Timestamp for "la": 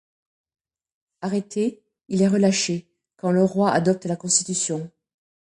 4.05-4.15